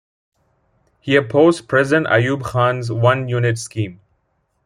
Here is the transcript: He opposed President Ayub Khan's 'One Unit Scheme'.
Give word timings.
He 0.99 1.15
opposed 1.15 1.67
President 1.67 2.07
Ayub 2.07 2.41
Khan's 2.43 2.91
'One 2.91 3.27
Unit 3.27 3.59
Scheme'. 3.59 3.99